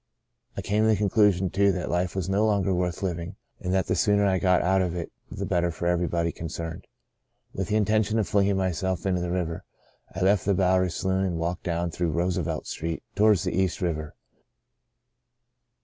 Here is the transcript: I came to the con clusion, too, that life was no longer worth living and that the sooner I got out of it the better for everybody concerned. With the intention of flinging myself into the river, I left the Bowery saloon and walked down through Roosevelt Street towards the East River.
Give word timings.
I 0.57 0.63
came 0.63 0.81
to 0.81 0.87
the 0.89 0.95
con 0.97 1.11
clusion, 1.11 1.53
too, 1.53 1.71
that 1.73 1.87
life 1.91 2.15
was 2.15 2.27
no 2.27 2.43
longer 2.43 2.73
worth 2.73 3.03
living 3.03 3.35
and 3.59 3.71
that 3.71 3.85
the 3.85 3.93
sooner 3.95 4.25
I 4.25 4.39
got 4.39 4.63
out 4.63 4.81
of 4.81 4.95
it 4.95 5.11
the 5.29 5.45
better 5.45 5.69
for 5.69 5.85
everybody 5.85 6.31
concerned. 6.31 6.87
With 7.53 7.67
the 7.67 7.75
intention 7.75 8.17
of 8.17 8.27
flinging 8.27 8.57
myself 8.57 9.05
into 9.05 9.21
the 9.21 9.29
river, 9.29 9.63
I 10.15 10.21
left 10.21 10.45
the 10.45 10.55
Bowery 10.55 10.89
saloon 10.89 11.23
and 11.23 11.37
walked 11.37 11.65
down 11.65 11.91
through 11.91 12.13
Roosevelt 12.13 12.65
Street 12.65 13.03
towards 13.13 13.43
the 13.43 13.53
East 13.53 13.79
River. 13.79 14.15